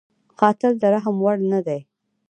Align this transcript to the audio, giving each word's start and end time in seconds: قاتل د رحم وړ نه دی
قاتل 0.39 0.73
د 0.81 0.83
رحم 0.93 1.15
وړ 1.23 1.37
نه 1.51 1.59
دی 1.67 1.79